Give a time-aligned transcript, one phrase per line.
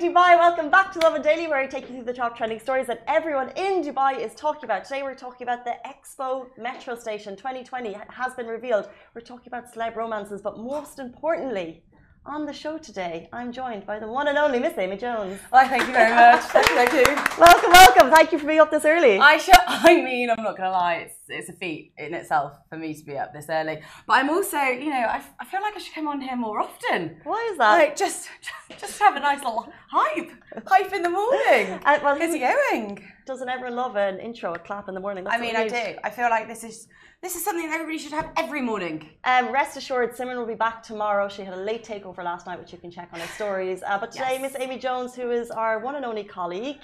[0.00, 0.36] Dubai.
[0.36, 3.04] Welcome back to Lovin Daily, where I take you through the top trending stories that
[3.06, 4.82] everyone in Dubai is talking about.
[4.84, 8.88] Today, we're talking about the Expo Metro Station 2020 has been revealed.
[9.14, 11.84] We're talking about celeb romances, but most importantly,
[12.26, 15.38] on the show today, I'm joined by the one and only Miss Amy Jones.
[15.50, 16.42] Why, thank you very much.
[16.44, 17.14] thank you.
[17.38, 18.10] Welcome, welcome.
[18.10, 19.18] Thank you for being up this early.
[19.18, 22.76] I should, I mean, I'm not gonna lie, it's it's a feat in itself for
[22.78, 23.80] me to be up this early.
[24.06, 26.60] But I'm also, you know, I, I feel like I should come on here more
[26.60, 27.16] often.
[27.24, 27.72] Why is that?
[27.72, 28.28] Like just
[28.68, 30.30] just, just have a nice little hype,
[30.66, 31.80] hype in the morning.
[31.84, 33.04] Uh, well, How's it going?
[33.26, 35.24] Doesn't everyone love an intro, a clap in the morning?
[35.24, 35.98] That's I mean, I do.
[36.04, 36.88] I feel like this is
[37.22, 39.08] this is something that everybody should have every morning.
[39.24, 41.26] Um, rest assured, Simran will be back tomorrow.
[41.28, 43.82] She had a late takeover last night, which you can check on her stories.
[43.86, 44.42] Uh, but today, Yes.
[44.52, 46.80] Miss Amy Jones, who is our one and only colleague,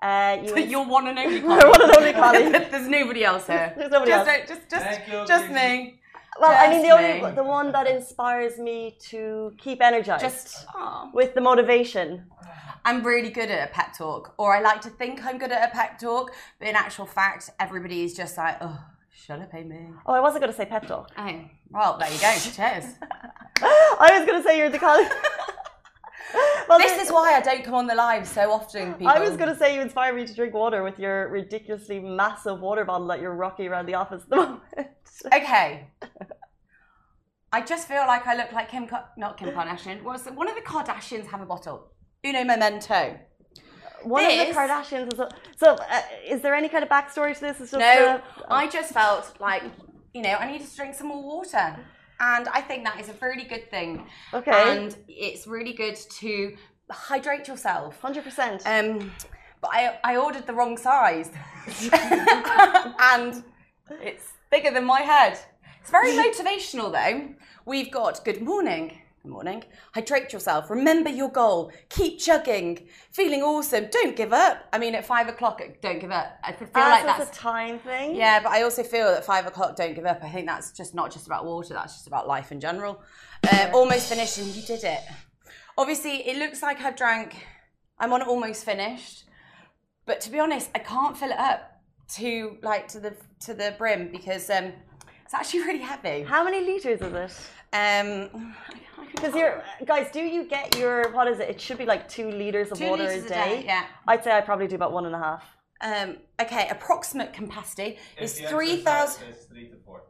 [0.00, 1.40] uh, you You're one and only.
[1.42, 2.52] Our one and only colleague.
[2.70, 3.72] There's nobody else here.
[3.76, 4.48] There's nobody just, else.
[4.48, 5.54] Just just you, just Gigi.
[5.54, 6.00] me.
[6.40, 7.34] well, I mean, the only me.
[7.34, 10.66] the one that inspires me to keep energized, Just.
[10.74, 11.10] aw.
[11.12, 12.24] with the motivation.
[12.84, 15.68] I'm really good at a pep talk, or I like to think I'm good at
[15.68, 18.78] a pep talk, but in actual fact, everybody is just like, oh,
[19.12, 19.88] shut up, Amy.
[20.06, 21.10] Oh, I wasn't going to say pep talk.
[21.16, 22.34] Oh, well, there you go.
[22.38, 22.84] Cheers.
[23.62, 25.10] I was going to say you're the colleague.
[26.68, 29.08] well, this is why I don't come on the live so often, people.
[29.08, 32.60] I was going to say you inspire me to drink water with your ridiculously massive
[32.60, 34.62] water bottle that you're rocking around the office at the moment.
[35.34, 35.88] Okay.
[37.52, 40.02] I just feel like I look like Kim, Ka- not Kim Kardashian.
[40.02, 41.90] Was one of the Kardashians have a bottle?
[42.24, 43.18] Uno Memento.
[44.02, 45.74] One of the Kardashians is a, so.
[45.74, 47.60] Uh, is there any kind of backstory to this?
[47.60, 49.62] It's just No, uh, I just felt like,
[50.14, 51.76] you know, I needed to drink some more water.
[52.18, 54.06] And I think that is a really good thing.
[54.32, 56.56] okay, And it's really good to
[56.90, 58.00] hydrate yourself.
[58.00, 58.62] hundred percent.
[58.66, 59.10] Um,
[59.60, 61.30] but I, I ordered the wrong size.
[61.92, 63.44] and
[64.02, 65.38] it's bigger than my head.
[65.80, 67.34] It's very motivational though.
[67.66, 68.98] We've got good morning.
[69.22, 69.64] Good morning.
[69.92, 70.70] Hydrate yourself.
[70.70, 71.72] Remember your goal.
[71.90, 72.88] Keep chugging.
[73.12, 73.88] Feeling awesome.
[73.92, 74.66] Don't give up.
[74.72, 76.38] I mean, at five o'clock, don't give up.
[76.42, 78.14] I feel like that's a time thing.
[78.16, 80.24] yeah, but I also feel that five o'clock don't give up.
[80.24, 83.02] I think that's just not just about water, that's just about life in general.
[83.46, 85.00] Uh, almost finished, and you did it.
[85.76, 87.46] Obviously, it looks like I've drank,
[87.98, 89.24] I'm on almost finished.
[90.06, 91.82] But to be honest, I can't fill it up
[92.14, 94.72] to like to the to the brim because um,
[95.24, 96.22] it's actually really heavy.
[96.22, 97.36] How many liters is it?
[97.72, 98.54] Um,
[99.20, 101.48] Because you're guys, do you get your what is it?
[101.50, 103.62] It should be like two liters of two water litres a day.
[103.66, 103.86] yeah.
[104.06, 105.44] I'd say I probably do about one and a half.
[105.82, 108.84] Um, okay, approximate capacity is If you three exercise,
[109.16, 109.28] thousand.
[109.28, 110.02] It's three to four.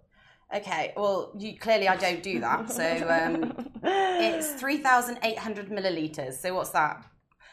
[0.55, 6.35] Okay, well, you clearly I don't do that, so um, it's 3,800 milliliters.
[6.35, 6.97] So what's that?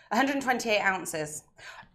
[0.10, 1.44] 128 ounces.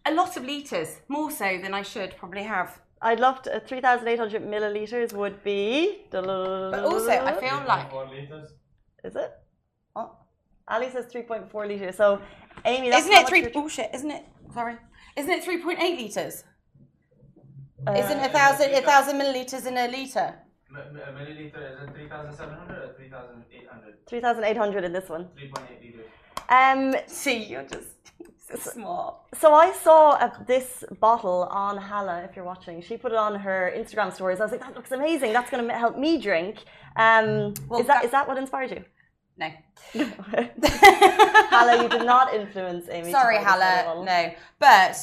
[0.06, 2.80] A lot of liters, more so than I should probably have.
[3.00, 3.56] I'd love to.
[3.56, 6.04] Uh, Three thousand eight hundred milliliters would be.
[6.12, 8.50] But also, I feel like 3.4 liters.
[9.02, 9.32] Is it?
[9.92, 10.14] What?
[10.68, 11.96] Ali says three point four liters.
[11.96, 12.20] So,
[12.64, 13.40] Amy, that's isn't it much three?
[13.40, 14.24] you're- Bullshit, isn't it?
[14.54, 14.76] Sorry,
[15.16, 16.44] isn't it 3.8 liters?
[17.86, 20.34] Uh, isn't a thousand a thousand milliliters in a liter?
[20.70, 24.06] M- m- a milliliter is it 3,700 or 3,800?
[24.06, 25.28] 3,800 in this one.
[25.36, 26.06] 3.8 liters.
[26.50, 27.88] Um, See, you're just
[28.38, 29.14] so smart.
[29.34, 32.82] so I saw uh, this bottle on Hala, if you're watching.
[32.82, 34.38] She put it on her Instagram stories.
[34.38, 35.32] I was like, that looks amazing.
[35.32, 36.58] That's going to help me drink.
[36.96, 38.84] Um, Well, is, that, that- is that what inspired you?
[39.38, 39.48] No.
[41.52, 43.10] Hala, you did not influence Amy.
[43.10, 44.04] Sorry, buy this water Hala.
[44.04, 44.96] No, but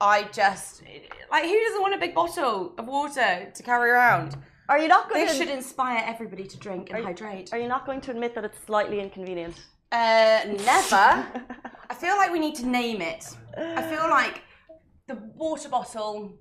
[0.00, 0.82] I just
[1.30, 4.36] like who doesn't want a big bottle of water to carry around?
[4.68, 5.44] Are you not going This to?
[5.44, 7.52] should inspire everybody to drink and hydrate.
[7.52, 9.56] Are you not going to admit that it's slightly inconvenient?
[9.92, 11.26] Uh, never.
[11.90, 13.26] I feel like we need to name it.
[13.56, 14.42] I feel like
[15.06, 16.38] the water bottle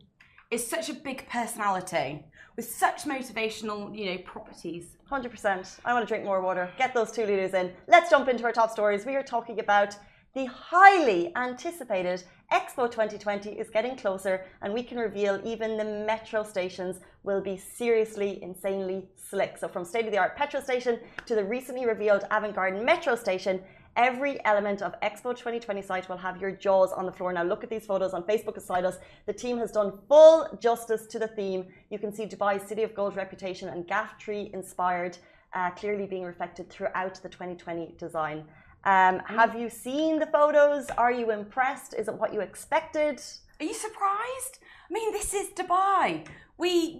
[0.54, 2.24] is such a big personality
[2.56, 4.86] with such motivational, you know, properties.
[5.12, 5.80] 100%.
[5.84, 6.70] I want to drink more water.
[6.78, 7.72] Get those two litres in.
[7.88, 9.04] Let's jump into our top stories.
[9.04, 9.98] We are talking about
[10.36, 16.44] the highly anticipated Expo 2020 is getting closer, and we can reveal even the metro
[16.44, 19.58] stations will be seriously, insanely slick.
[19.58, 23.16] So, from state of the art petrol station to the recently revealed avant garde metro
[23.16, 23.60] station,
[23.96, 27.32] Every element of Expo 2020 site will have your jaws on the floor.
[27.32, 28.98] Now, look at these photos on Facebook beside us.
[29.28, 31.68] The team has done full justice to the theme.
[31.92, 35.20] You can see Dubai's City of Gold reputation and ghaf tree inspired,
[35.54, 38.46] uh, clearly being reflected throughout the 2020 design.
[38.84, 40.90] Um, have you seen the photos?
[40.98, 41.94] Are you impressed?
[41.94, 43.22] Is it what you expected?
[43.60, 44.58] Are you surprised?
[44.90, 46.26] I mean, this is Dubai.
[46.58, 47.00] We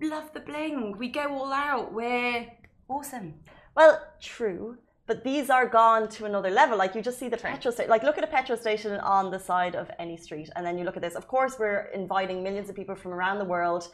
[0.00, 0.98] love the bling.
[0.98, 1.92] We go all out.
[1.94, 2.52] We're
[2.88, 3.34] awesome.
[3.74, 4.76] Well, true.
[5.06, 6.78] But these are gone to another level.
[6.78, 7.90] Like you just see the petrol station.
[7.90, 10.84] Like look at a petrol station on the side of any street, and then you
[10.84, 11.14] look at this.
[11.14, 13.88] Of course, we're inviting millions of people from around the world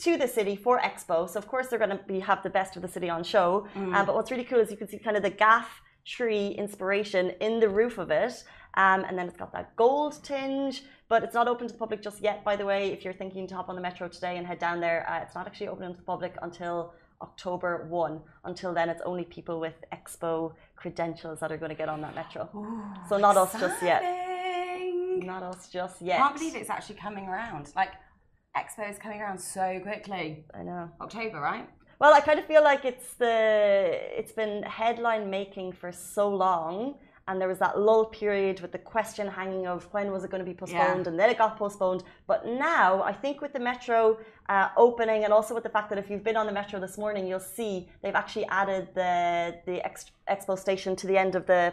[0.00, 1.28] to the city for Expo.
[1.28, 3.66] So of course they're going to be have the best of the city on show.
[3.94, 5.66] Um, but what's really cool is you can see kind of the ghaf
[6.06, 8.44] tree inspiration in the roof of it.
[8.74, 12.02] Um, and then it's got that gold tinge, but it's not open to the public
[12.02, 12.92] just yet, by the way.
[12.92, 15.34] If you're thinking to hop on the metro today and head down there, uh, it's
[15.34, 18.20] not actually open to the public until October 1.
[18.44, 22.14] Until then, it's only people with Expo credentials that are going to get on that
[22.14, 22.48] metro.
[23.08, 24.02] so not us just yet.
[25.22, 26.16] Not us just yet.
[26.20, 27.70] I can't believe it's actually coming around.
[27.76, 27.90] Like,
[28.56, 30.44] Expo is coming around so quickly.
[30.54, 30.90] I know.
[31.00, 31.68] October, right?
[32.00, 36.94] Well, I kind of feel like it's the it's been headline making for so long,
[37.30, 40.44] and there was that lull period with the question hanging of when was it going
[40.44, 42.02] to be postponed, and then it got postponed.
[42.26, 44.18] But now, I think with the metro
[44.48, 46.98] uh, opening, and also with the fact that if you've been on the metro this
[46.98, 51.46] morning, you'll see they've actually added the the ex- expo station to the end of
[51.46, 51.72] the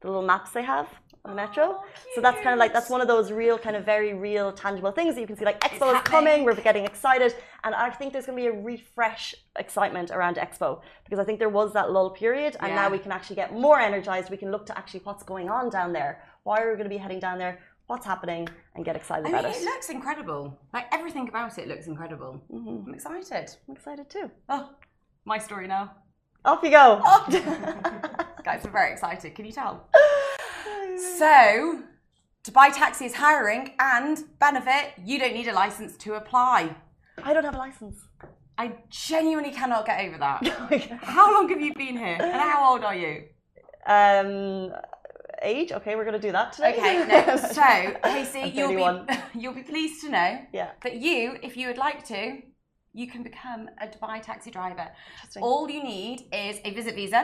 [0.00, 0.88] the little maps they have
[1.24, 1.64] on the metro.
[1.78, 1.84] Oh,
[2.14, 4.92] so that's kind of like that's one of those real kind of very real tangible
[4.92, 7.34] things that you can see like Expo is coming, we're getting excited
[7.64, 11.38] and I think there's going to be a refresh excitement around Expo because I think
[11.38, 14.30] there was that lull period and now we can actually get more energized.
[14.30, 16.22] We can look to actually what's going on down there.
[16.44, 17.58] Why are we going to be heading down there?
[17.88, 19.56] What's happening and get excited I about it.
[19.56, 20.58] it looks incredible.
[20.74, 22.42] Like, everything about it looks incredible.
[22.52, 22.86] Mhm.
[22.86, 23.56] I'm excited.
[23.66, 24.30] I'm excited too.
[24.48, 24.70] Oh,
[25.24, 25.92] my story now.
[26.44, 27.00] Off you go.
[27.04, 27.26] Oh.
[28.44, 29.34] Guys, I'm very excited.
[29.34, 29.88] Can you tell?
[30.98, 31.82] So,
[32.44, 36.74] Dubai Taxi is hiring, and benefit, you don't need a license to apply.
[37.22, 37.96] I don't have a license.
[38.56, 40.46] I genuinely cannot get over that.
[41.02, 43.24] How long have you been here, and how old are you?
[43.86, 44.72] um,
[45.40, 45.70] age?
[45.70, 46.74] Okay, we're going to do that today.
[46.76, 47.36] Okay, no.
[47.58, 47.62] So,
[48.02, 50.70] Casey, you'll be you'll be pleased to know Yeah.
[50.82, 52.42] that you, if you would like to,
[52.92, 54.88] you can become a Dubai taxi driver.
[55.40, 57.22] All you need is a visit visa,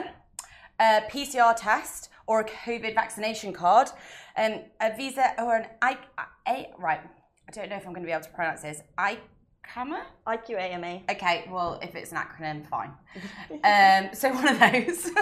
[0.79, 3.89] a PCR test, or a COVID vaccination card,
[4.37, 5.97] um, a visa or an I,
[6.45, 7.01] I right.
[7.47, 8.81] I don't know if I'm going to be able to pronounce this.
[8.97, 10.01] ICAMA.
[10.27, 11.11] IQAMA.
[11.11, 12.91] Okay, well, if it's an acronym, fine.
[13.63, 15.11] um, so one of those.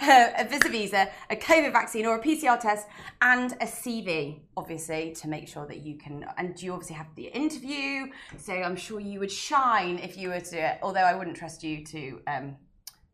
[0.00, 2.88] Uh, a visa visa, a COVID vaccine or a PCR test,
[3.20, 6.24] and a CV, obviously, to make sure that you can.
[6.36, 8.06] And you obviously have the interview,
[8.36, 10.78] so I'm sure you would shine if you were to do it.
[10.82, 12.56] Although I wouldn't trust you to um,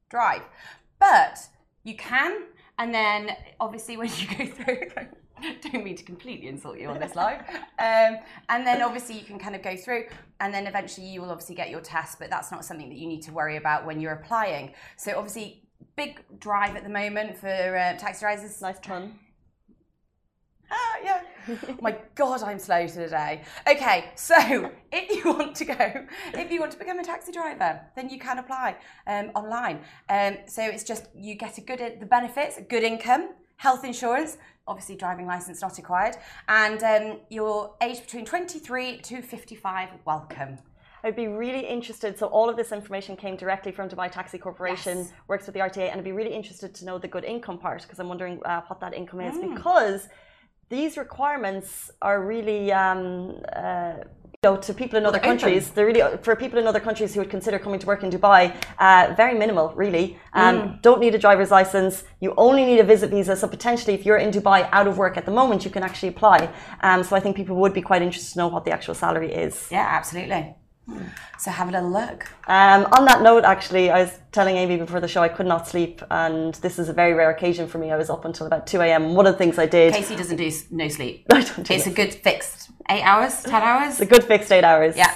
[0.08, 0.42] drive,
[0.98, 1.38] but
[1.84, 2.44] you can.
[2.78, 5.08] And then, obviously, when you go through.
[5.40, 7.40] Don't mean to completely insult you on this live.
[7.78, 10.06] Um, and then obviously you can kind of go through,
[10.40, 13.06] and then eventually you will obviously get your test, but that's not something that you
[13.06, 14.74] need to worry about when you're applying.
[14.96, 15.62] So obviously,
[15.96, 18.60] big drive at the moment for uh, taxi drivers.
[18.60, 19.18] Nice ton.
[20.70, 21.22] Ah, yeah.
[21.48, 23.42] Oh my God, I'm slow today.
[23.68, 27.80] Okay, so if you want to go, if you want to become a taxi driver,
[27.96, 29.80] then you can apply um, online.
[30.08, 34.36] Um, so it's just you get a good the benefits, good income, health insurance,
[34.66, 36.16] obviously driving license not required,
[36.48, 39.88] and um, you're aged between 23 to 55.
[40.04, 40.58] Welcome.
[41.04, 42.18] I'd be really interested.
[42.18, 45.12] So all of this information came directly from Dubai Taxi Corporation, Yes.
[45.28, 47.82] works with the RTA, and I'd be really interested to know the good income part
[47.82, 49.54] because I'm wondering uh, what that income is Mm.
[49.54, 50.08] because
[50.68, 52.72] these requirements are really.
[52.72, 53.94] Um, uh,
[54.44, 57.12] you know, to people in other they're countries, they're really for people in other countries
[57.12, 58.54] who would consider coming to work in Dubai.
[58.78, 60.16] Uh, very minimal, really.
[60.32, 60.82] Um, Mm.
[60.82, 62.04] Don't need a driver's license.
[62.20, 63.34] You only need a visit visa.
[63.34, 66.10] So potentially, if you're in Dubai out of work at the moment, you can actually
[66.10, 66.38] apply.
[66.82, 69.32] Um, so I think people would be quite interested to know what the actual salary
[69.34, 69.54] is.
[69.72, 70.54] Yeah, absolutely.
[71.38, 72.26] So have a little look.
[72.48, 75.68] Um, on that note, actually, I was telling Amy before the show I could not
[75.68, 77.92] sleep, and this is a very rare occasion for me.
[77.92, 79.14] I was up until about 2 a.m.
[79.14, 79.94] One of the things I did.
[79.94, 81.26] Casey doesn't do s- no sleep.
[81.32, 81.90] I don't do It's it.
[81.90, 83.92] a good fixed eight hours, ten hours.
[83.92, 84.96] It's a good fixed eight hours.
[84.96, 85.14] Yeah.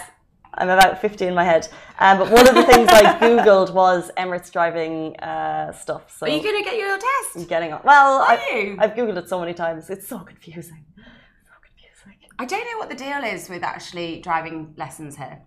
[0.55, 1.67] I'm about 50 in my head.
[1.99, 6.15] Um, but one of the things I Googled was Emirates driving uh, stuff.
[6.19, 7.37] So Are you going to get your test?
[7.37, 7.81] I'm getting on.
[7.85, 8.77] Well, Are I, you?
[8.79, 9.89] I've Googled it so many times.
[9.89, 10.85] It's so confusing.
[10.99, 12.19] So confusing.
[12.39, 15.41] I don't know what the deal is with actually driving lessons here.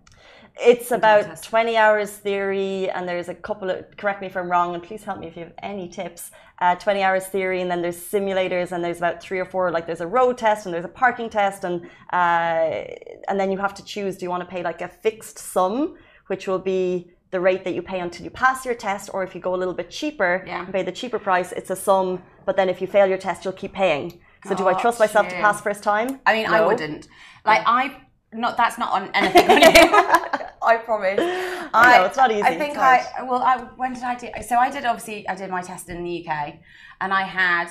[0.58, 1.44] It's about test.
[1.44, 5.04] 20 hours theory, and there's a couple of, correct me if I'm wrong, and please
[5.04, 6.30] help me if you have any tips.
[6.60, 9.86] Uh, 20 hours theory, and then there's simulators, and there's about three or four, like
[9.86, 12.84] there's a road test, and there's a parking test, and, uh,
[13.28, 15.96] and then you have to choose do you want to pay like a fixed sum,
[16.28, 19.34] which will be the rate that you pay until you pass your test, or if
[19.34, 20.64] you go a little bit cheaper Yeah.
[20.64, 23.44] and pay the cheaper price, it's a sum, but then if you fail your test,
[23.44, 24.20] you'll keep paying.
[24.48, 26.20] So do I trust myself to pass first time?
[26.24, 27.08] I mean, I wouldn't.
[27.44, 27.96] Like, I
[28.32, 30.45] not that's not on anything on you.
[30.66, 31.18] I promise.
[31.74, 32.76] I know, it's not easy, I think.
[32.76, 34.28] I well, I when did I do?
[34.46, 36.56] So I did obviously I did my test in the UK,
[37.00, 37.68] and I had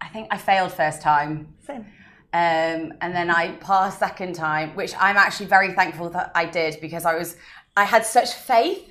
[0.00, 1.54] I think I failed first time.
[1.66, 1.86] Same.
[2.32, 6.80] Um, and then I passed second time, which I'm actually very thankful that I did
[6.80, 7.36] because I was
[7.76, 8.88] I had such faith.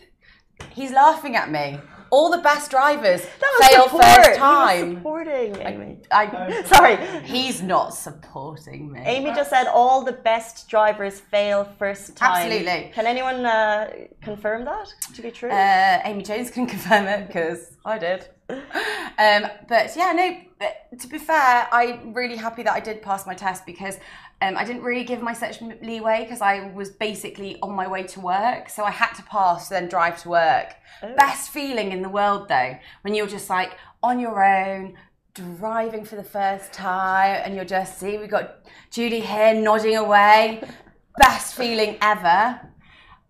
[0.72, 1.80] He's laughing at me.
[2.12, 3.22] All the best drivers
[3.62, 4.04] fail support.
[4.04, 4.96] first He was time.
[4.96, 5.98] supporting Amy.
[6.12, 6.98] I, Sorry.
[7.24, 9.02] he's not supporting me.
[9.06, 12.48] Amy just said all the best drivers fail first time.
[12.52, 12.92] Absolutely.
[12.94, 15.52] Can anyone uh, confirm that to be true?
[15.52, 18.28] Uh, Amy Jones can confirm it because I did.
[18.50, 20.38] um, but yeah, no.
[20.60, 23.98] But to be fair, I'm really happy that I did pass my test because
[24.42, 28.22] um, I didn't really give myself leeway because I was basically on my way to
[28.22, 30.76] work, so I had to pass, then drive to work.
[31.04, 31.14] Oh.
[31.16, 34.96] Best feeling in the world though, when you're just like on your own,
[35.34, 38.60] driving for the first time, and you're just see we got
[38.92, 40.64] Judy here nodding away.
[41.18, 42.62] Best feeling ever.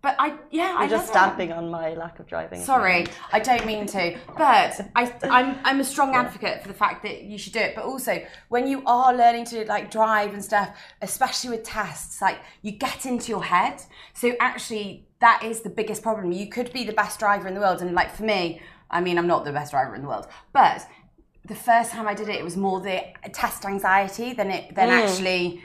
[0.02, 2.62] But I yeah, I You're just stamping on my lack of driving.
[2.62, 7.02] Sorry, I don't mean to, but I, I'm I'm a strong advocate for the fact
[7.02, 7.74] that you should do it.
[7.74, 12.38] But also, when you are learning to like drive and stuff, especially with tests, like
[12.62, 13.82] you get into your head.
[14.14, 16.32] So actually, that is the biggest problem.
[16.32, 19.18] You could be the best driver in the world, and like for me, I mean,
[19.18, 20.86] I'm not the best driver in the world, but
[21.44, 23.02] the first time I did it, it was more the
[23.32, 24.92] test anxiety than it than mm.
[24.92, 25.62] actually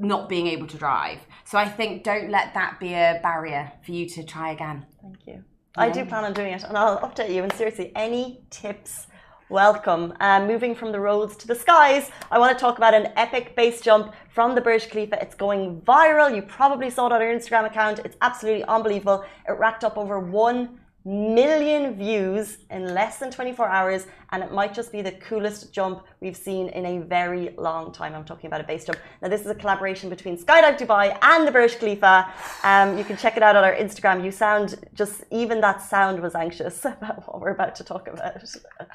[0.00, 1.20] not being able to drive.
[1.44, 4.86] So I think don't let that be a barrier for you to try again.
[5.02, 5.44] Thank you.
[5.76, 7.42] I do plan on doing it, and I'll update you.
[7.42, 9.06] And seriously, any tips,
[9.48, 10.12] welcome.
[10.18, 13.54] Um, moving from the roads to the skies, I want to talk about an epic
[13.54, 15.22] base jump from the Burj Khalifa.
[15.22, 16.34] It's going viral.
[16.34, 18.00] You probably saw it on our Instagram account.
[18.00, 19.24] It's absolutely unbelievable.
[19.48, 24.74] It racked up over one million views in less than 24 hours, and it might
[24.74, 28.14] just be the coolest jump we've seen in a very long time.
[28.14, 28.98] I'm talking about a base jump.
[29.22, 32.32] Now, this is a collaboration between Skydive Dubai and the Burj Khalifa.
[32.62, 34.24] Um, you can check it out on our Instagram.
[34.24, 38.42] You sound just, even that sound was anxious about what we're about to talk about.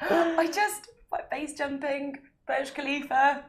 [0.00, 0.88] I just
[1.30, 3.44] base jumping, Burj Khalifa.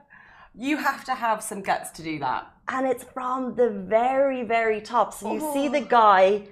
[0.57, 2.51] You have to have some guts to do that.
[2.69, 5.13] and it's from the very, very top.
[5.13, 6.47] So you see the guy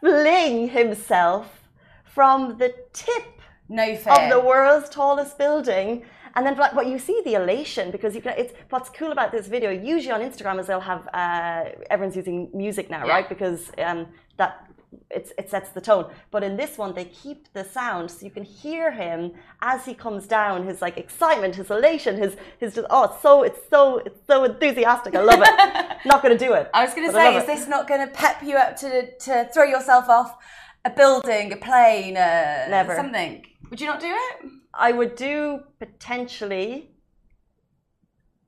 [0.00, 1.60] fling himself
[2.04, 3.24] from the tip
[3.68, 6.04] No of the world's tallest building.
[6.36, 8.34] And then, like, what you see the elation because you can.
[8.38, 9.70] It's what's cool about this video.
[9.70, 13.12] Usually on Instagram is they'll have uh, everyone's using music now, Yeah.
[13.14, 13.28] right?
[13.28, 14.69] Because um, that
[15.10, 16.10] it's, it sets the tone.
[16.30, 19.94] But in this one, they keep the sound, so you can hear him as he
[19.94, 20.66] comes down.
[20.66, 24.44] His like excitement, his elation, his his just oh, it's so it's so it's so
[24.44, 25.14] enthusiastic.
[25.14, 25.96] I love it.
[26.06, 26.70] Not going to do it.
[26.72, 27.46] I was going to say, is it.
[27.46, 30.36] this not going to pep you up to to throw yourself off
[30.84, 32.94] a building, a plane, a Never.
[32.96, 33.44] something?
[33.68, 34.50] Would you not do it?
[34.72, 36.89] I would do potentially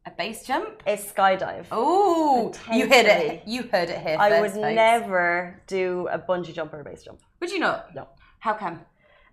[0.04, 0.82] A base jump?
[0.86, 1.66] a skydive.
[1.70, 3.42] Oh, you heard it.
[3.46, 4.16] You heard it here.
[4.18, 4.74] I first, would folks.
[4.74, 7.20] never do a bungee jump or a base jump.
[7.40, 7.94] Would you not?
[7.94, 8.08] No.
[8.40, 8.80] How come?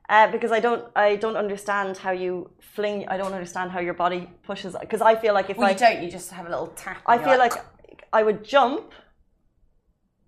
[0.08, 3.08] Uh, because I don't, I don't understand how you fling.
[3.08, 4.76] I don't understand how your body pushes.
[4.80, 6.04] Because I feel like if Well, I, you don't.
[6.04, 7.02] You just have a little tap.
[7.06, 7.54] I feel you're like
[8.14, 8.92] I would jump.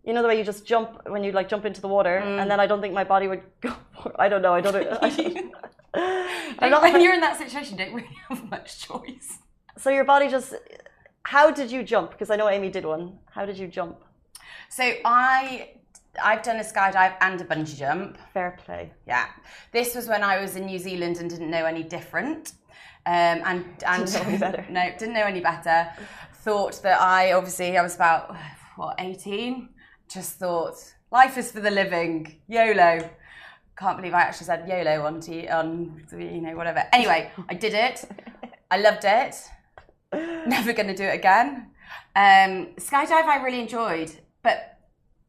[0.03, 2.41] You know the way you just jump when you like jump into the water, Mm.
[2.41, 3.73] and then I don't think my body would go.
[4.15, 4.53] I don't know.
[4.55, 4.75] I don't.
[4.75, 5.37] I don't
[5.93, 9.37] I'm Don't- not- when you're in that situation, don't really have much choice.
[9.81, 10.53] So your body just.
[11.23, 12.11] How did you jump?
[12.11, 13.19] Because I know Amy did one.
[13.31, 13.97] How did you jump?
[14.69, 15.71] So I,
[16.23, 18.17] I've done a skydive and a bungee jump.
[18.33, 18.93] Fair play.
[19.07, 19.27] Yeah,
[19.71, 22.53] this was when I was in New Zealand and didn't know any different,
[23.05, 24.65] um, and and Didn't know any better.
[24.71, 25.89] no, didn't know any better.
[26.35, 28.35] Thought that I obviously I was about
[28.75, 29.69] what eighteen.
[30.09, 30.75] Just thought
[31.11, 32.41] life is for the living.
[32.47, 33.09] YOLO.
[33.77, 36.83] Can't believe I actually said YOLO on t- on you know whatever.
[36.93, 38.05] Anyway, I did it.
[38.71, 39.35] I loved it.
[40.45, 41.67] Never going to do it again.
[42.15, 44.11] Um, skydive I really enjoyed,
[44.43, 44.77] but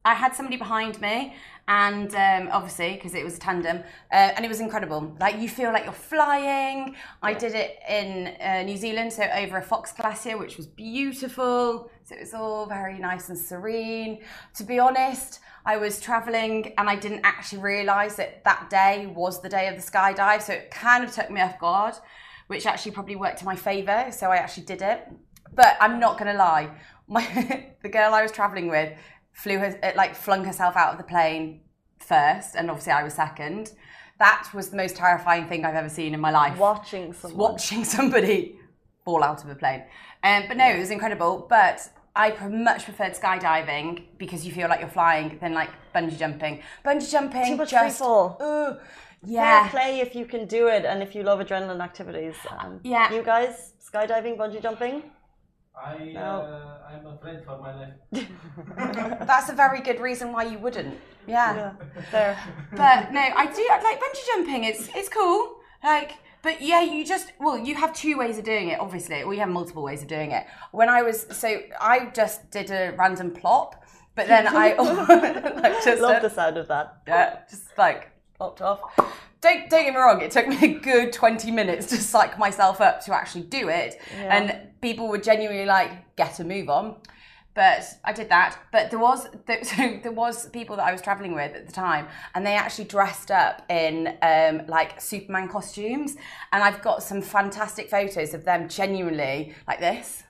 [0.05, 1.35] I had somebody behind me,
[1.69, 3.79] and um, obviously because it was a tandem,
[4.11, 5.17] uh, and it was incredible.
[5.21, 6.97] Like you feel like you're flying.
[7.23, 11.89] I did it in uh, New Zealand, so over a fox glacier, which was beautiful.
[12.03, 14.19] So it was all very nice and serene.
[14.57, 19.41] To be honest, I was traveling and I didn't actually realise that that day was
[19.41, 21.95] the day of the skydive, so it kind of took me off guard,
[22.47, 24.07] which actually probably worked to my favour.
[24.11, 25.09] So I actually did it.
[25.55, 26.71] But I'm not gonna lie,
[27.09, 28.93] my the girl I was traveling with
[29.33, 31.61] flew her uh, like flung herself out of the plane
[31.99, 33.73] first, and obviously I was second.
[34.19, 36.57] That was the most terrifying thing I've ever seen in my life.
[36.59, 37.39] Watching someone.
[37.39, 38.59] Watching somebody
[39.05, 39.83] fall out of a plane.
[40.23, 41.47] Um, but no, it was incredible.
[41.49, 46.63] But I much preferred skydiving because you feel like you're flying than like bungee jumping.
[46.85, 48.37] Bungee jumping Too much just free fall.
[48.41, 48.81] Ugh,
[49.25, 49.69] Fair yeah.
[49.69, 52.35] play if you can do it and if you love adrenaline activities.
[52.59, 53.13] Um, Yeah.
[53.13, 55.03] You guys, skydiving, bungee jumping?
[55.77, 56.21] I No.
[56.43, 58.29] uh, I'm afraid for my life.
[59.27, 60.99] That's a very good reason why you wouldn't.
[61.27, 61.73] Yeah.
[62.11, 62.37] Fair.
[62.73, 64.65] but no, I do I like bungee jumping.
[64.65, 65.57] It's it's cool.
[65.85, 66.13] Like,
[66.43, 68.81] but yeah, you just well, you have two ways of doing it.
[68.81, 70.45] Obviously, well, you have multiple ways of doing it.
[70.73, 73.83] When I was so, I just did a random plop,
[74.17, 74.75] but then I
[75.63, 77.03] like just Love the sound of that.
[77.07, 78.81] yeah, just like popped off.
[79.41, 80.21] Don't don't get me wrong.
[80.21, 84.01] It took me a good twenty minutes to psych myself up to actually do it,
[84.17, 84.37] Yeah.
[84.37, 86.97] and people were genuinely like get a move on.
[87.55, 88.57] but I did that.
[88.73, 91.73] But there was there, so there was people that I was traveling with at the
[91.73, 96.17] time, and they actually dressed up in um, like Superman costumes,
[96.53, 100.23] and I've got some fantastic photos of them genuinely like this,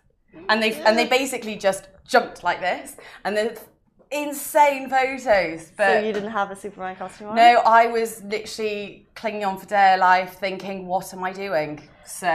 [0.49, 3.55] and they and they basically just jumped like this, and they're
[4.13, 5.67] insane photos.
[5.67, 7.37] So But you didn't have a Superman costume on?
[7.37, 12.29] no, I was literally clinging on for dear life, thinking, "What am I doing?" So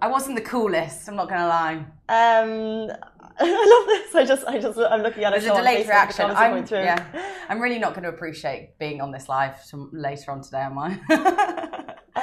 [0.00, 1.08] I wasn't the coolest.
[1.08, 1.84] I'm not gonna lie.
[2.08, 2.90] Um,
[3.40, 4.14] I love this.
[4.14, 5.40] I just, I just, I'm looking at it.
[5.40, 6.30] There's a delayed reaction.
[6.30, 7.04] I'm, yeah,
[7.48, 9.54] I'm really not going to appreciate being on this live
[9.92, 10.98] later on today, am I?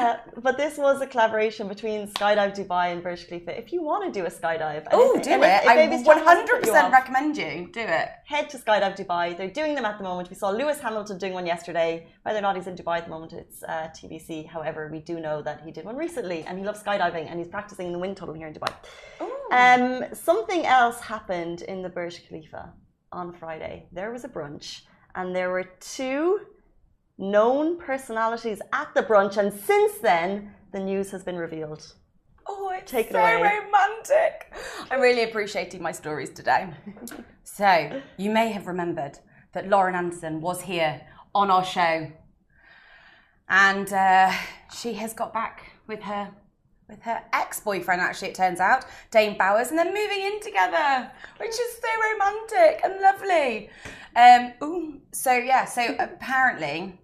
[0.06, 3.52] Uh, but this was a collaboration between Skydive Dubai and Burj Khalifa.
[3.64, 5.64] If you want to do a skydive, oh, do and it!
[5.64, 8.10] if- I Baby's Chat you 100% off, recommend you do it.
[8.34, 9.26] head to Skydive Dubai.
[9.38, 10.30] They're doing them at the moment.
[10.30, 12.08] We saw Lewis Hamilton doing one yesterday.
[12.24, 14.48] Whether or not he's in Dubai at the moment, it's uh, TBC.
[14.56, 17.52] However, we do know that he did one recently, and he loves skydiving, and he's
[17.58, 18.74] practicing in the wind tunnel here in Dubai.
[19.62, 22.74] Um, something else happened in the Burj Khalifa
[23.12, 23.88] on Friday.
[23.92, 24.82] There was a brunch,
[25.16, 26.40] and there were two
[27.18, 31.94] known personalities at the brunch, and since then, the news has been revealed.
[32.48, 33.60] Oh, it's Take it so away.
[33.64, 34.54] romantic.
[34.92, 36.70] I'm really appreciating my stories today.
[37.44, 39.18] so, you may have remembered
[39.54, 41.02] that Laura Anderson was here
[41.34, 42.12] on our show,
[43.50, 44.32] and uh,
[44.78, 46.32] she has got back with her
[46.88, 48.00] with her ex-boyfriend.
[48.00, 52.82] Actually, it turns out Dane Bowers, and they're moving in together, which is so romantic
[52.84, 53.70] and lovely.
[54.16, 57.00] Um, ooh, so yeah, so apparently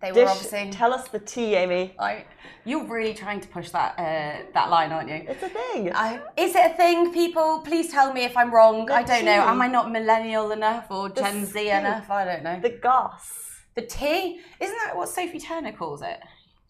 [0.00, 0.70] they were Dish, obviously.
[0.70, 1.94] tell us the tea, Amy.
[1.98, 2.24] I,
[2.64, 5.22] you're really trying to push that uh, that line, aren't you?
[5.28, 5.92] It's a thing.
[5.94, 7.60] I, is it a thing, people?
[7.60, 8.86] Please tell me if I'm wrong.
[8.86, 9.32] The I don't know.
[9.32, 11.66] Am I not millennial enough or The Gen Z scoop.
[11.66, 12.10] enough?
[12.10, 12.60] I don't know.
[12.60, 13.40] the goss.
[13.74, 14.40] The tea?
[14.58, 16.18] Isn't that what Sophie Turner calls it?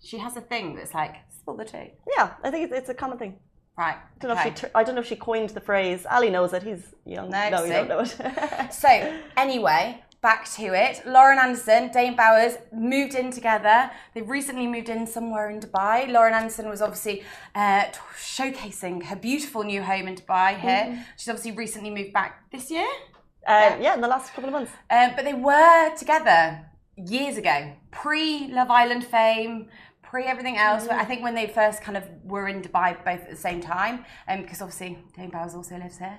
[0.02, 1.92] She has a thing that's like, spill the tea.
[2.16, 3.38] Yeah, I think it's, it's a common thing.
[3.76, 3.96] Right.
[3.96, 4.50] I don't, know okay.
[4.50, 6.04] if she, I don't know if she coined the phrase.
[6.10, 6.62] Ali knows it.
[6.62, 7.30] He's young.
[7.30, 8.72] No, no, you don't know it.
[8.72, 8.88] So,
[9.36, 11.02] anyway, back to it.
[11.06, 13.90] Laura Anderson, Dane Bowers moved in together.
[14.14, 16.08] They've recently moved in somewhere in Dubai.
[16.08, 17.22] Laura Anderson was obviously
[17.54, 17.84] uh,
[18.16, 21.04] showcasing her beautiful new home in Dubai here.
[21.16, 22.86] She's obviously recently moved back this year.
[23.46, 24.72] Uh, yeah, in the last couple of months.
[24.90, 29.68] Um, but they were together years ago, pre Love Island fame,
[30.02, 30.86] pre everything else.
[30.86, 33.60] But I think when they first kind of were in Dubai both at the same
[33.62, 36.18] time, because obviously Dane Bowers also lives here.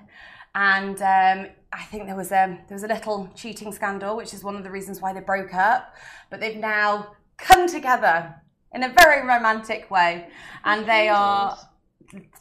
[0.54, 4.44] And um, I think there was a there was a little cheating scandal, which is
[4.44, 5.94] one of the reasons why they broke up.
[6.30, 8.34] But they've now come together
[8.74, 10.28] in a very romantic way,
[10.64, 11.58] and they are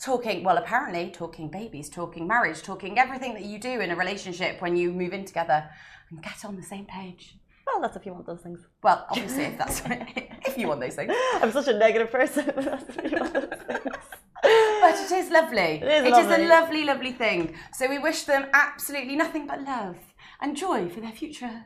[0.02, 4.62] talking well apparently talking babies talking marriage talking everything that you do in a relationship
[4.62, 5.63] when you move in together
[6.10, 8.67] and get on the same page Well, that's if you want those things.
[8.84, 9.82] well obviously if that's
[10.45, 12.52] if you want those things I'm such a negative person.
[14.43, 15.12] That's if you want those things.
[15.12, 16.47] but it is lovely It is a lovely.
[16.47, 19.97] lovely lovely thing so we wish them absolutely nothing but love
[20.41, 21.65] and joy for their future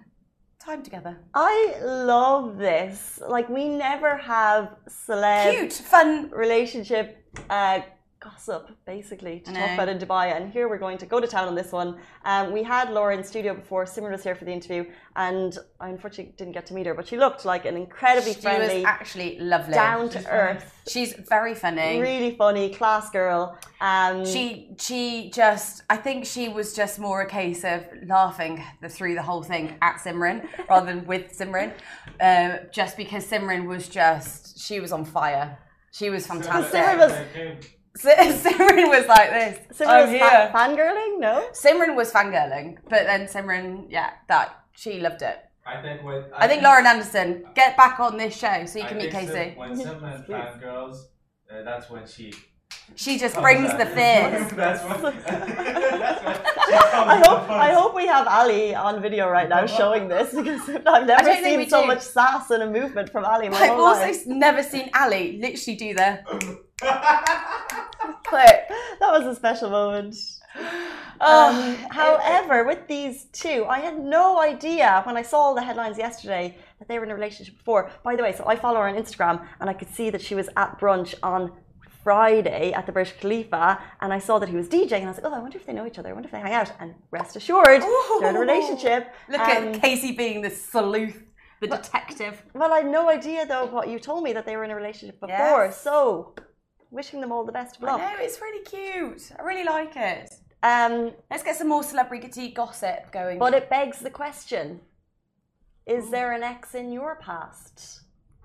[0.59, 3.19] time together I love this.
[3.27, 7.07] Like, we never have celeb cute fun relationship
[7.49, 7.81] uh,
[8.29, 9.73] gossip, basically, to I talk know.
[9.75, 10.25] about in Dubai.
[10.35, 11.89] And here we're going to go to town on this one.
[12.31, 13.85] Um, we had Laura in studio before.
[13.85, 14.83] Simran was here for the interview,
[15.15, 18.41] and I unfortunately didn't get to meet her, but she looked like an incredibly she
[18.41, 20.65] friendly, was actually lovely down to earth.
[20.93, 23.41] she's very funny really funny, class girl.
[23.79, 24.45] Um, She
[24.79, 27.79] she just I think she was just more a case of
[28.15, 30.37] laughing the, through the whole thing at Simran
[30.69, 31.69] rather than with Simran,
[32.29, 35.47] um, just because Simran was just she was on fire.
[35.99, 36.81] She was fantastic.
[36.81, 37.71] Simran was- Si-
[38.43, 39.77] Simran was like this.
[39.77, 40.19] Simran I'm was here.
[40.19, 41.47] fa- fangirling, no?
[41.53, 45.37] Simran was fangirling, but then Simran, yeah, that she loved it.
[45.65, 48.87] I think with I think Laura Anderson, get back on this show so you I
[48.89, 49.31] can meet Casey.
[49.33, 50.97] Sim- when Simran fangirls,
[51.51, 52.33] uh, that's when she.
[52.93, 53.79] She just brings out.
[53.79, 54.51] the fizz.
[54.51, 55.01] that's when.
[55.01, 55.51] that's when she comes
[57.13, 57.49] I hope.
[57.49, 61.41] I hope we have Ali on video right now showing this because I've never don't
[61.41, 61.87] think we seen so do.
[61.87, 63.47] much sass and a movement from Ali.
[63.47, 64.27] in My I've whole also life.
[64.27, 66.19] never seen Ali literally do the
[68.35, 68.69] clip.
[68.99, 70.15] That was a special moment.
[71.21, 75.61] Oh, Um, however, with these two, I had no idea when I saw all the
[75.63, 77.89] headlines yesterday that they were in a relationship before.
[78.03, 80.35] By the way, so I follow her on Instagram and I could see that she
[80.35, 81.51] was at brunch on
[82.03, 85.17] Friday at the Burj Khalifa and I saw that he was DJing and I was
[85.17, 86.09] like, oh, I wonder if they know each other.
[86.09, 86.71] I wonder if they hang out.
[86.79, 87.81] And rest assured,
[88.19, 89.13] they're in a relationship.
[89.29, 91.23] Look Um, at Casey being the sleuth,
[91.61, 92.43] the detective.
[92.53, 94.75] Well, I had no idea though what you told me that they were in a
[94.75, 95.65] relationship before.
[95.65, 95.81] Yes.
[95.81, 96.35] So,
[96.95, 97.99] wishing them all the best of luck.
[98.01, 99.31] I know, it's really cute.
[99.37, 100.33] I really like it.
[100.63, 103.37] Um, Let's get some more celebrity gossip going.
[103.37, 104.79] but it begs the question:
[105.85, 108.01] Is there an ex in your past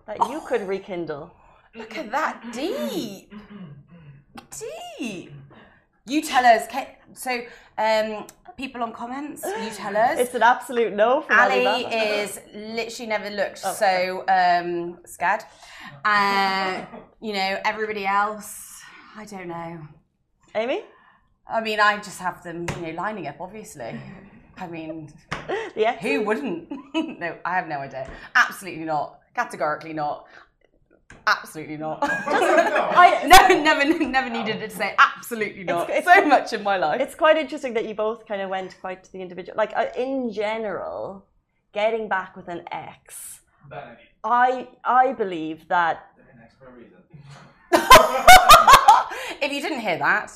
[0.07, 1.33] that you could rekindle?
[1.75, 3.33] Look at that deep.
[4.99, 5.33] Deep.
[6.11, 6.67] You tell us.
[7.15, 7.43] So,
[7.79, 9.45] um, people on comments.
[9.45, 10.19] You tell us.
[10.19, 11.67] It's an absolute no from Ali.
[11.67, 15.45] Ali is literally never looked so um, scared.
[16.05, 16.85] Uh,
[17.21, 18.83] you know, everybody else,
[19.17, 19.87] I don't know.
[20.55, 20.83] Amy?
[21.47, 24.01] I mean, I just have them, you know, lining up, obviously.
[24.57, 25.13] I mean,
[25.77, 25.97] yeah.
[26.01, 26.71] who wouldn't?
[26.95, 28.11] no, I have no idea.
[28.35, 29.21] Absolutely not.
[29.35, 30.27] Categorically not.
[31.27, 31.99] Absolutely not.
[32.03, 35.89] I- never, never, never needed to say absolutely not.
[35.91, 37.01] it's- so much in my life.
[37.01, 39.57] It's quite interesting that you both kind of went quite to the individual.
[39.57, 41.25] Like, uh, in general,
[41.73, 44.03] getting back with an ex, Vanity.
[44.25, 46.99] I I believe that an ex for a reason.
[49.43, 50.33] if you didn't hear that,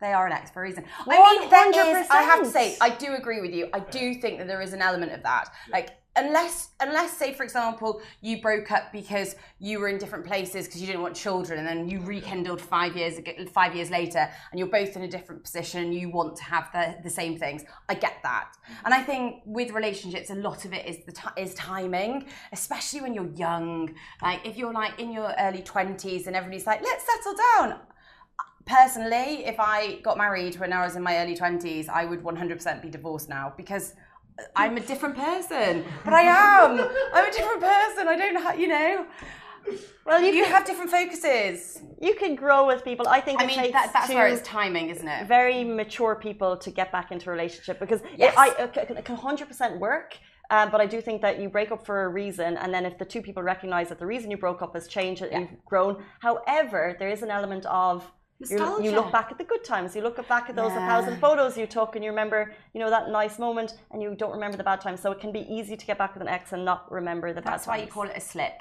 [0.00, 0.84] they are an ex for a reason.
[1.06, 2.10] I mean, there hundred is.
[2.10, 3.68] I have to say, I do agree with you.
[3.72, 5.50] I do think that there is an element of that.
[5.70, 10.66] Like, unless, unless, say, for example, you broke up because you were in different places
[10.66, 13.20] because you didn't want children, and then you rekindled five years
[13.52, 16.70] five years later, and you're both in a different position, and you want to have
[16.72, 17.64] the the same things.
[17.88, 18.52] I get that,
[18.84, 23.00] and I think with relationships, a lot of it is the ti is timing, especially
[23.00, 23.94] when you're young.
[24.22, 27.80] Like, if you're like in your early twenties, and everybody's like, let's settle down
[28.66, 32.80] personally, if I got married when I was in my early 20s, I would 100%
[32.80, 33.94] be divorced now because
[34.56, 35.84] I'm a different person.
[36.04, 36.80] But I am.
[37.14, 38.08] I'm a different person.
[38.08, 39.06] I don't have, you know,
[40.04, 41.80] well, you you can, have different focuses.
[42.00, 43.06] you can grow with people.
[43.08, 45.26] I think I it mean, takes that, that's two where it's timing, isn't it?
[45.26, 48.34] very mature people to get back into a relationship because Yes.
[48.34, 50.18] it, I, it can- 100% work.
[50.50, 52.98] Um, but I do think that you break up for a reason, and then if
[52.98, 55.38] the two people recognize that the reason you broke up has changed, that Yeah.
[55.40, 56.04] you've grown.
[56.20, 58.04] However, there is an element of
[58.40, 59.94] you, you look back at the good times.
[59.96, 60.86] You look back at those Yeah.
[60.86, 64.32] thousand photos you took, and you remember, you know, that nice moment, and you don't
[64.32, 65.00] remember the bad times.
[65.00, 67.34] So it can be easy to get back with an ex and not remember the
[67.40, 67.86] That's bad That's why times.
[67.86, 68.54] you call it a slip.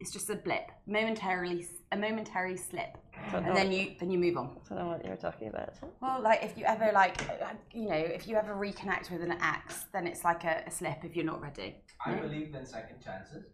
[0.00, 2.92] It's just a blip, momentarily, a momentary slip,
[3.32, 4.48] Don't know, and then you then you move on.
[4.68, 5.72] don't know what you're talking about.
[6.02, 9.32] Well, like if you ever like, uh, you know, if you ever reconnect with an
[9.54, 11.76] ex, then it's like a, a slip if you're not ready.
[12.04, 13.44] I believe in second chances.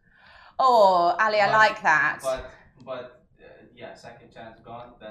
[0.58, 2.18] Oh, Ali, I like that.
[2.22, 2.50] But
[2.84, 3.04] but
[3.40, 4.94] uh, yeah, second chance gone.
[5.00, 5.09] Then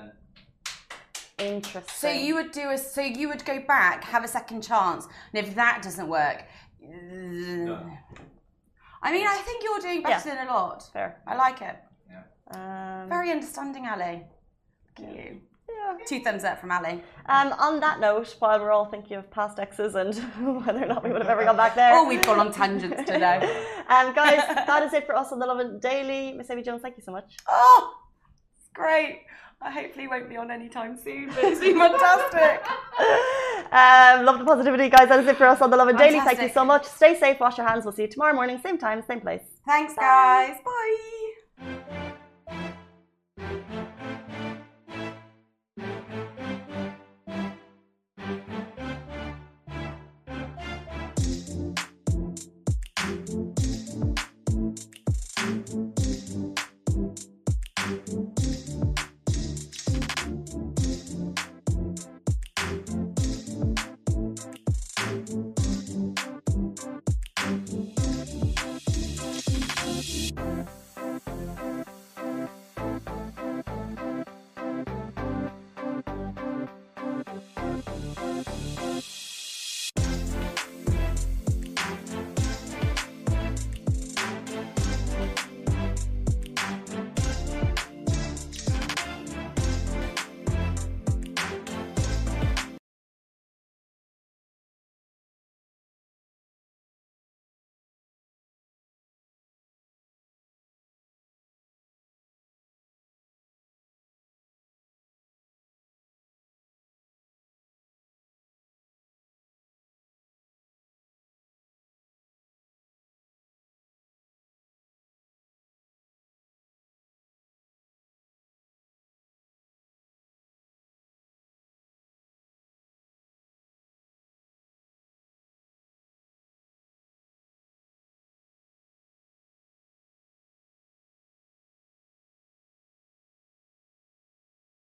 [1.56, 1.84] Interesting.
[2.04, 5.46] So you would do a so you would go back, have a second chance, and
[5.46, 6.44] if that doesn't work,
[6.82, 7.80] No.
[9.02, 10.84] I mean, I think you're doing better than a lot.
[10.92, 11.22] fair.
[11.26, 11.78] I like it.
[12.52, 14.24] Um, Very understanding, Ali.
[14.98, 15.42] Look at you.
[15.70, 15.98] yeah.
[16.08, 17.02] Two thumbs up from Ali.
[17.28, 20.16] Um, on that note, while we're all thinking of past exes and
[20.66, 21.92] whether or not we would have ever gone back there.
[21.94, 23.38] Oh, we've gone on tangents today.
[23.88, 26.34] um, guys, that is it for us on the Lovin Daily.
[26.34, 27.38] Miss Amy Jones, thank you so much.
[27.48, 28.09] Oh, it's
[28.74, 29.24] great.
[29.62, 32.66] I hopefully won't be on anytime soon, but it's been fantastic.
[33.74, 35.10] um, love the positivity, guys.
[35.10, 36.20] That is it for us on the Lovin Daily.
[36.22, 36.86] Thank you so much.
[36.86, 37.84] Stay safe, wash your hands.
[37.84, 39.44] We'll see you tomorrow morning, same time, same place.
[39.66, 40.56] Thanks, Bye.
[40.56, 41.76] guys.
[43.38, 44.16] Bye.